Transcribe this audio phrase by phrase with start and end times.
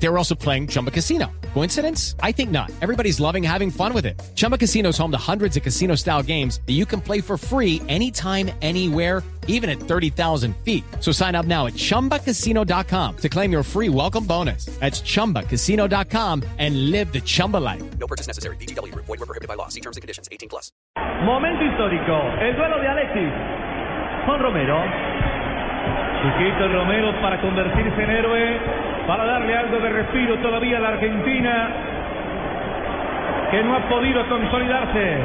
[0.00, 1.26] They were also playing Chumba Casino.
[1.54, 2.14] Coincidence?
[2.22, 2.70] I think not.
[2.80, 4.20] Everybody's loving having fun with it.
[4.36, 7.36] Chumba Casino is home to hundreds of casino style games that you can play for
[7.36, 10.84] free anytime, anywhere, even at 30,000 feet.
[11.00, 14.66] So sign up now at chumbacasino.com to claim your free welcome bonus.
[14.78, 17.82] That's chumbacasino.com and live the Chumba life.
[17.98, 18.56] No purchase necessary.
[18.56, 18.94] BGW.
[18.94, 19.66] Void were prohibited by law.
[19.68, 20.28] See terms and conditions.
[20.30, 20.70] 18 plus.
[21.24, 22.14] Momento histórico.
[22.40, 23.32] El duelo de Alexis
[24.26, 24.78] con Romero.
[26.20, 28.58] Chiquito Romero para convertirse en héroe,
[29.08, 31.68] para darle algo de respiro todavía a la Argentina,
[33.50, 35.16] que no ha podido consolidarse.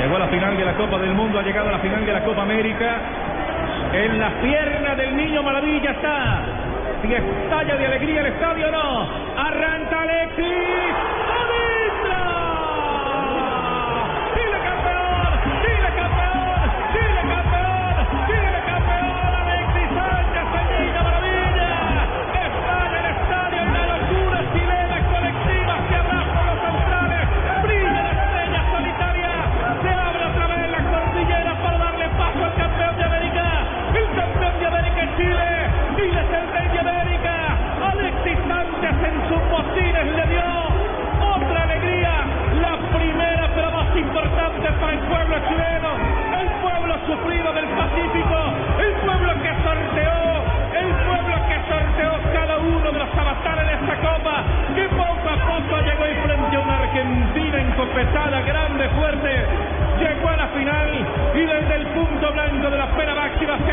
[0.00, 2.12] Llegó a la final de la Copa del Mundo, ha llegado a la final de
[2.14, 2.96] la Copa América.
[3.92, 6.40] En la pierna del niño Maravilla está.
[7.02, 9.08] Si estalla de alegría el estadio o no.
[9.36, 11.17] Arranca Alexis.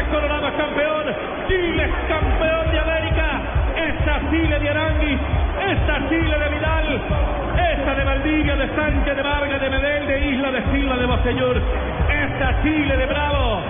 [0.06, 1.06] Ha coronado campeón.
[1.48, 3.42] Chile es campeón de América.
[3.76, 5.20] Esta Chile de Aranguis,
[5.70, 7.02] esta Chile de Vidal,
[7.72, 11.62] esta de Valdivia, de Sánchez, de Vargas, de Medel, de Isla, de Silva, de Bosellur,
[12.10, 13.62] esta Chile de Bravo,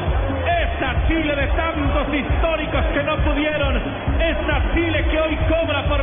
[0.62, 3.82] esta Chile de tantos históricos que no pudieron,
[4.20, 5.95] esta Chile que hoy cobra por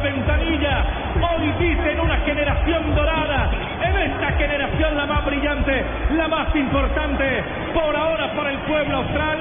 [4.03, 5.85] esta generación la más brillante,
[6.17, 7.43] la más importante,
[7.73, 9.39] por ahora para el pueblo austral,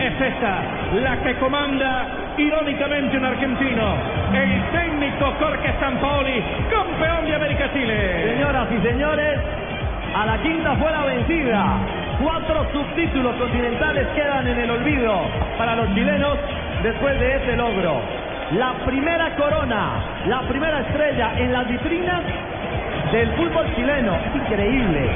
[0.00, 0.62] es esta,
[1.02, 2.06] la que comanda
[2.36, 3.94] irónicamente un argentino,
[4.34, 8.34] el técnico Jorge Sampaoli, campeón de América Chile.
[8.34, 9.38] Señoras y señores,
[10.14, 11.64] a la quinta fue la vencida.
[12.22, 15.22] Cuatro subtítulos continentales quedan en el olvido
[15.56, 16.38] para los chilenos
[16.82, 18.00] después de ese logro.
[18.52, 19.90] La primera corona,
[20.26, 22.20] la primera estrella en las vitrinas
[23.12, 24.16] del fútbol chileno.
[24.34, 25.10] Increíble.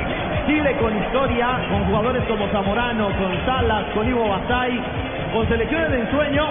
[0.46, 4.80] Chile con historia, con jugadores como Zamorano, con Salas, con Ivo Basay,
[5.32, 6.46] con selecciones de ensueño,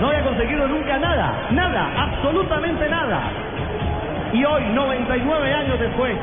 [0.00, 3.20] no había conseguido nunca nada, nada, absolutamente nada.
[4.32, 6.16] Y hoy, 99 años después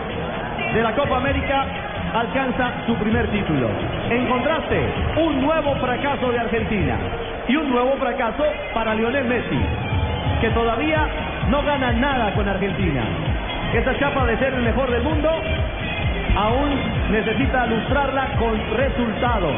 [0.74, 1.66] de la Copa América,
[2.14, 3.70] alcanza su primer título.
[4.10, 4.82] En contraste,
[5.18, 6.98] un nuevo fracaso de Argentina
[7.48, 8.44] y un nuevo fracaso
[8.74, 9.60] para Lionel Messi,
[10.42, 11.08] que todavía
[11.50, 13.29] no gana nada con Argentina.
[13.74, 15.30] Esa chapa de ser el mejor del mundo
[16.36, 16.70] aún
[17.12, 19.54] necesita lustrarla con resultados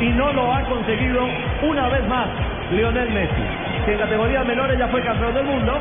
[0.00, 1.26] y no lo ha conseguido
[1.62, 2.28] una vez más
[2.70, 3.42] Lionel Messi,
[3.84, 5.76] que en categorías menores ya fue campeón del mundo,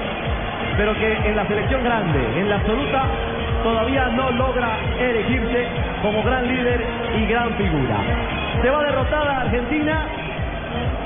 [0.76, 3.04] pero que en la selección grande, en la absoluta,
[3.64, 5.68] todavía no logra elegirse
[6.02, 6.84] como gran líder
[7.16, 7.98] y gran figura.
[8.62, 10.02] Se va derrotada Argentina.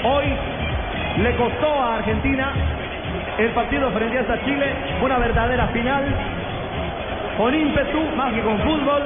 [0.03, 0.25] Hoy
[1.21, 2.53] le costó a Argentina
[3.37, 6.03] el partido frente a Chile una verdadera final
[7.37, 9.03] con ímpetu más que con fútbol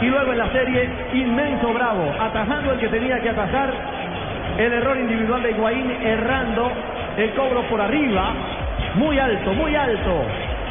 [0.00, 3.72] y luego en la serie inmenso bravo atajando el que tenía que atajar
[4.58, 6.70] el error individual de Higuaín errando
[7.16, 8.32] el cobro por arriba
[8.96, 10.24] muy alto muy alto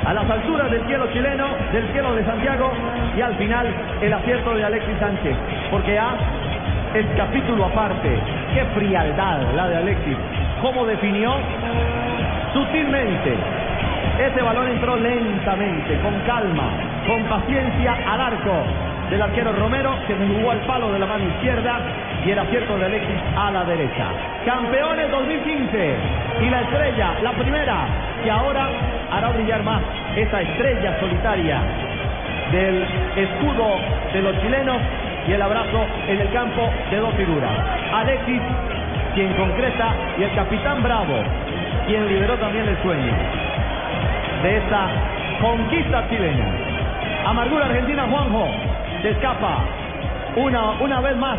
[0.05, 2.71] a las alturas del cielo chileno, del cielo de Santiago
[3.15, 3.67] y al final
[4.01, 5.35] el acierto de Alexis Sánchez,
[5.71, 6.15] porque A
[6.93, 8.19] es capítulo aparte.
[8.53, 10.17] Qué frialdad la de Alexis.
[10.61, 11.33] Cómo definió
[12.53, 13.62] sutilmente.
[14.23, 16.71] Ese balón entró lentamente, con calma,
[17.05, 18.53] con paciencia al arco
[19.09, 21.81] del arquero Romero, que se jugó al palo de la mano izquierda
[22.25, 24.05] y el acierto de Alexis a la derecha.
[24.45, 25.95] Campeones 2015
[26.39, 27.85] y la estrella, la primera,
[28.23, 28.69] que ahora
[29.11, 29.81] hará brillar más
[30.15, 31.59] esa estrella solitaria
[32.53, 32.81] del
[33.17, 33.75] escudo
[34.13, 34.77] de los chilenos
[35.27, 37.51] y el abrazo en el campo de dos figuras.
[37.93, 38.41] Alexis,
[39.15, 41.23] quien concreta, y el capitán Bravo,
[41.87, 43.43] quien liberó también el sueño
[44.43, 44.89] de esta
[45.41, 46.45] conquista chilena.
[47.25, 48.45] Amargura Argentina, Juanjo,
[49.01, 49.63] se escapa
[50.35, 51.37] una, una vez más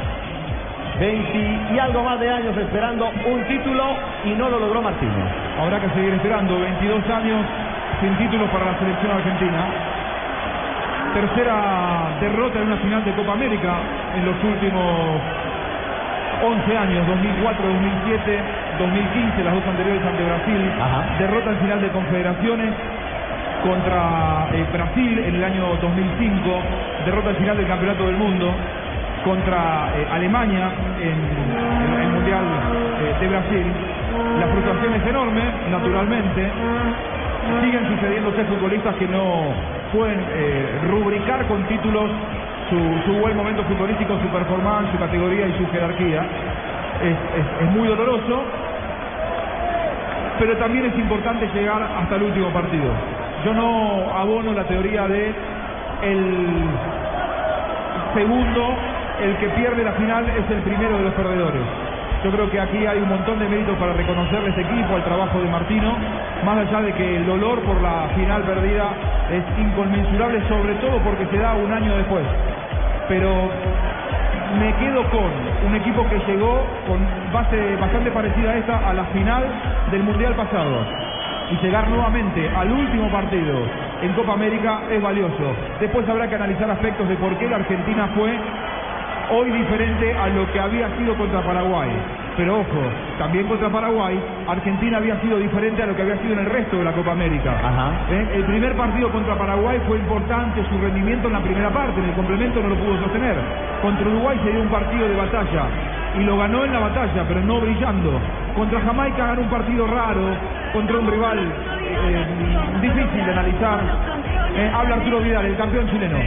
[0.99, 3.85] 20 y algo más de años esperando un título
[4.25, 5.27] y no lo logró Martínez.
[5.61, 7.45] Habrá que seguir esperando 22 años
[8.01, 9.67] sin título para la selección argentina.
[11.13, 13.75] tercera derrota en una final de Copa América
[14.17, 15.21] en los últimos
[16.43, 18.43] 11 años, 2004, 2007,
[18.79, 20.61] 2015, las dos anteriores ante Brasil.
[21.19, 22.75] Derrota en final de confederaciones
[23.63, 26.63] contra eh, Brasil en el año 2005.
[27.07, 28.53] Derrota en final del Campeonato del Mundo
[29.25, 30.71] contra eh, Alemania
[31.01, 33.67] en, en el Mundial eh, de Brasil.
[34.39, 36.51] La frustración es enorme, naturalmente.
[37.63, 39.53] Siguen sucediéndose futbolistas que no
[39.93, 40.19] pueden
[40.89, 42.11] rubricar con títulos
[43.05, 46.27] su, buen momento futbolístico, su performance, su categoría y su jerarquía.
[47.03, 48.45] Es, muy doloroso,
[50.39, 52.93] pero también es importante llegar hasta el último partido.
[53.45, 55.35] Yo no abono la teoría de
[56.03, 56.67] el
[58.15, 58.75] segundo,
[59.21, 61.63] el que pierde la final es el primero de los perdedores.
[62.25, 65.41] Yo creo que aquí hay un montón de méritos para reconocerle este equipo, al trabajo
[65.41, 65.95] de Martino,
[66.43, 68.93] más allá de que el dolor por la final perdida
[69.31, 72.25] es inconmensurable, sobre todo porque se da un año después.
[73.09, 73.51] Pero
[74.59, 75.31] me quedo con
[75.67, 79.45] un equipo que llegó con base bastante parecida a esta a la final
[79.91, 80.87] del Mundial pasado.
[81.51, 83.67] Y llegar nuevamente al último partido
[84.01, 85.55] en Copa América es valioso.
[85.81, 88.39] Después habrá que analizar aspectos de por qué la Argentina fue
[89.31, 91.91] hoy diferente a lo que había sido contra Paraguay.
[92.37, 92.83] Pero ojo,
[93.19, 96.79] también contra Paraguay, Argentina había sido diferente a lo que había sido en el resto
[96.79, 97.55] de la Copa América.
[98.11, 98.29] ¿Eh?
[98.35, 102.15] El primer partido contra Paraguay fue importante su rendimiento en la primera parte, en el
[102.15, 103.37] complemento no lo pudo sostener.
[103.83, 105.67] Contra Uruguay se dio un partido de batalla
[106.19, 108.21] y lo ganó en la batalla, pero no brillando.
[108.57, 110.23] Contra Jamaica ganó un partido raro,
[110.73, 112.27] contra un rival eh,
[112.81, 113.81] difícil de analizar.
[114.57, 116.19] Eh, habla Arturo Vidal, el campeón chileno.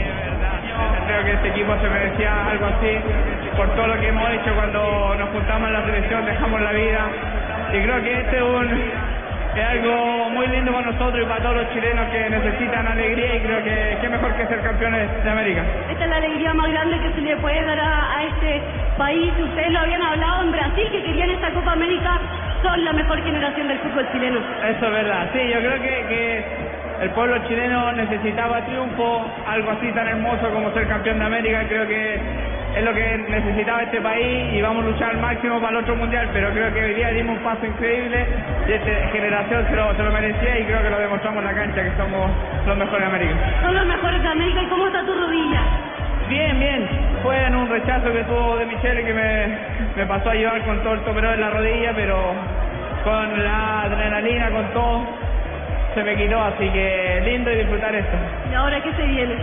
[1.07, 2.99] Creo que este equipo se merecía algo así
[3.55, 6.99] por todo lo que hemos hecho cuando nos juntamos en la selección, dejamos la vida.
[7.73, 8.67] Y creo que este es, un,
[9.55, 13.39] es algo muy lindo para nosotros y para todos los chilenos que necesitan alegría y
[13.39, 15.63] creo que qué mejor que ser campeones de América.
[15.89, 18.61] Esta es la alegría más grande que se le puede dar a, a este
[18.97, 19.33] país.
[19.39, 22.19] Ustedes lo habían hablado en Brasil, que querían esta Copa América.
[22.61, 24.39] Son la mejor generación del fútbol chileno.
[24.67, 26.66] Eso es verdad, sí, yo creo que, que
[27.01, 31.87] el pueblo chileno necesitaba triunfo, algo así tan hermoso como ser campeón de América, creo
[31.87, 32.19] que
[32.75, 35.95] es lo que necesitaba este país y vamos a luchar al máximo para el otro
[35.95, 38.25] mundial, pero creo que hoy día dimos un paso increíble
[38.67, 41.53] y esta generación se lo, se lo merecía y creo que lo demostramos en la
[41.53, 42.31] cancha, que somos
[42.65, 43.35] los mejores de América.
[43.61, 44.61] Son los mejores de América.
[44.61, 45.61] ¿Y cómo está tu rodilla?
[46.29, 46.89] Bien, bien.
[47.23, 49.57] Fue en un rechazo que tuvo de Michele que me,
[49.95, 52.17] me pasó a llevar con todo el toperón en la rodilla, pero
[53.03, 55.07] con la adrenalina, con todo,
[55.97, 56.39] se me quitó.
[56.39, 58.17] Así que lindo y disfrutar esto.
[58.51, 59.35] ¿Y ahora qué se viene?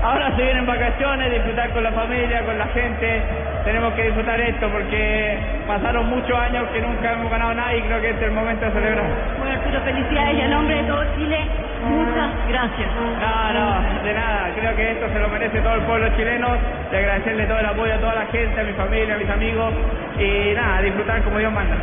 [0.00, 3.20] Ahora se vienen vacaciones, disfrutar con la familia, con la gente.
[3.64, 5.36] Tenemos que disfrutar esto porque
[5.66, 8.64] pasaron muchos años que nunca hemos ganado nada y creo que este es el momento
[8.64, 9.06] de celebrar.
[9.38, 11.38] Bueno, Arturo, felicidades y a nombre de todo Chile,
[11.82, 12.88] muchas gracias.
[12.94, 14.50] No, no, de nada.
[14.54, 16.48] Creo que esto se lo merece todo el pueblo chileno.
[16.92, 19.74] Y agradecerle todo el apoyo a toda la gente, a mi familia, a mis amigos.
[20.16, 21.74] Y nada, disfrutar como Dios manda.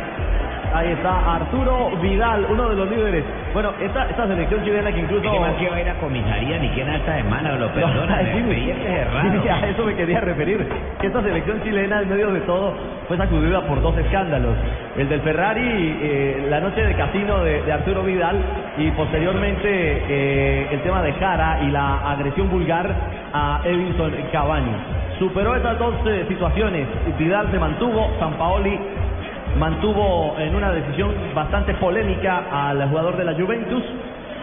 [0.74, 3.24] Ahí está Arturo Vidal, uno de los líderes.
[3.52, 5.22] Bueno, esta, esta selección chilena que incluso...
[5.22, 7.56] ¿Qué más que va a ir a comisaría ni que en alta semana?
[7.56, 8.76] Lo perdona, sí, me es
[9.42, 10.66] sí, a eso me quería referir.
[11.02, 12.74] Esta selección chilena, en medio de todo,
[13.08, 14.56] fue sacudida por dos escándalos.
[14.96, 18.36] El del Ferrari, eh, la noche de casino de, de Arturo Vidal
[18.78, 22.94] y posteriormente eh, el tema de Jara y la agresión vulgar
[23.32, 24.76] a Edinson Cavani.
[25.18, 26.86] Superó esas dos eh, situaciones.
[27.18, 28.78] Vidal se mantuvo, San Paoli
[29.58, 33.82] mantuvo en una decisión bastante polémica al jugador de la Juventus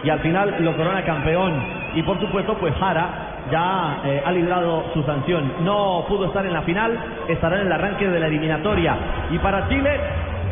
[0.02, 1.52] y al final lo corona campeón.
[1.94, 3.08] Y por supuesto, pues Jara
[3.50, 5.52] ya eh, ha librado su sanción.
[5.64, 8.96] No pudo estar en la final, estará en el arranque de la eliminatoria.
[9.30, 9.98] Y para Chile,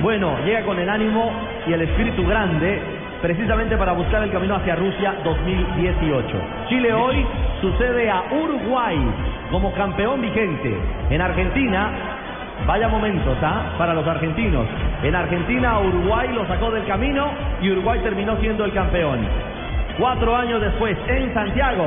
[0.00, 1.30] bueno, llega con el ánimo
[1.66, 2.80] y el espíritu grande
[3.20, 6.28] precisamente para buscar el camino hacia Rusia 2018.
[6.68, 7.24] Chile hoy
[7.60, 8.98] sucede a Uruguay
[9.50, 10.76] como campeón vigente.
[11.10, 12.11] En Argentina
[12.66, 13.74] Vaya momentos, ¿ah?
[13.76, 14.66] Para los argentinos.
[15.02, 19.18] En Argentina, Uruguay lo sacó del camino y Uruguay terminó siendo el campeón.
[19.98, 21.86] Cuatro años después, en Santiago,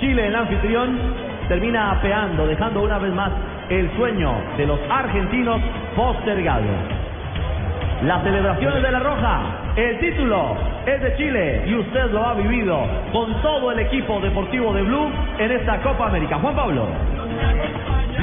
[0.00, 0.98] Chile, el anfitrión,
[1.48, 3.30] termina apeando, dejando una vez más
[3.68, 5.60] el sueño de los argentinos
[5.94, 6.64] postergado.
[8.02, 9.40] Las celebraciones de la Roja,
[9.76, 12.78] el título es de Chile y usted lo ha vivido
[13.12, 16.38] con todo el equipo deportivo de Blue en esta Copa América.
[16.38, 16.86] Juan Pablo.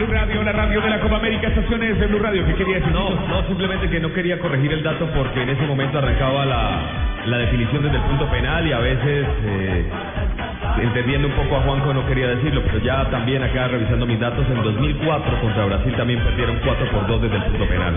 [0.01, 2.43] Blue Radio, la radio de la Copa América, estaciones de Blue Radio.
[2.47, 2.91] ¿Qué quería decir?
[2.91, 6.81] No, no, simplemente que no quería corregir el dato porque en ese momento arrancaba la,
[7.27, 9.85] la definición desde el punto penal y a veces eh,
[10.81, 14.43] entendiendo un poco a Juanjo no quería decirlo, pero ya también acá revisando mis datos,
[14.49, 17.93] en 2004 contra Brasil también perdieron 4 por 2 desde el punto penal.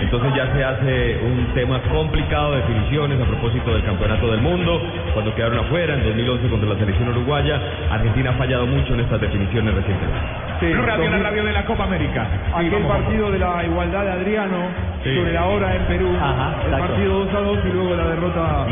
[0.00, 4.82] Entonces ya se hace un tema complicado de definiciones a propósito del campeonato del mundo,
[5.12, 7.60] cuando quedaron afuera, en 2011 contra la selección uruguaya,
[7.92, 10.43] Argentina ha fallado mucho en estas definiciones recientemente.
[10.60, 11.22] Sí, Blue Radio, la 2000.
[11.24, 12.26] radio de la Copa América.
[12.30, 14.56] Sí, Aquel vamos, partido de la igualdad de Adriano
[15.02, 15.14] Sí.
[15.16, 16.86] sobre la hora en Perú, Ajá, el exacto.
[16.86, 18.66] partido 2 a 2 y luego la derrota.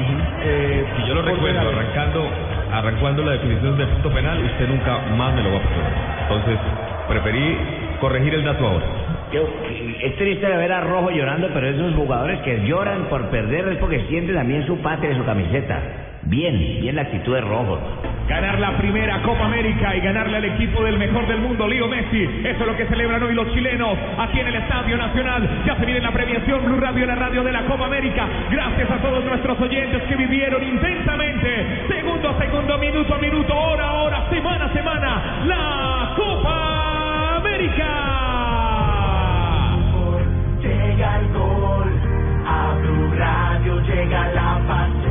[0.44, 2.26] eh, Si yo lo recuerdo, arrancando,
[2.72, 5.92] arrancando la definición del punto penal, usted nunca más me lo va a perdonar.
[6.22, 6.58] Entonces,
[7.08, 7.58] preferí
[8.00, 8.86] corregir el dato ahora.
[9.32, 9.48] Yo-
[10.02, 14.00] es triste ver a Rojo llorando, pero esos jugadores que lloran por perder es porque
[14.08, 15.78] sienten también su patria y su camiseta.
[16.24, 17.78] Bien, bien la actitud de Rojo.
[18.28, 22.22] Ganar la primera Copa América y ganarle al equipo del mejor del mundo, Leo Messi.
[22.44, 25.62] Eso es lo que celebran hoy los chilenos aquí en el Estadio Nacional.
[25.66, 28.26] Ya se viene la premiación Blue Radio, la radio de la Copa América.
[28.50, 33.84] Gracias a todos nuestros oyentes que vivieron intensamente, segundo a segundo, minuto a minuto, hora
[33.84, 37.88] a hora, semana a semana, la Copa América.
[40.60, 41.92] Llega el gol,
[42.46, 45.01] a Blue Radio llega la pasión.